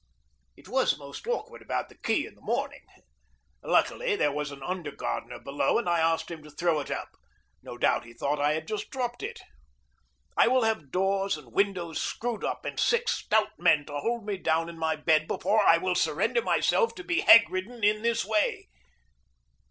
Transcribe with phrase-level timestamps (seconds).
[0.57, 2.87] It was most awkward about the key in the morning.
[3.63, 7.09] Luckily, there was an under gardener below, and I asked him to throw it up.
[7.61, 9.41] No doubt he thought I had just dropped it.
[10.35, 14.37] I will have doors and windows screwed up and six stout men to hold me
[14.37, 18.25] down in my bed before I will surrender myself to be hag ridden in this
[18.25, 18.69] way.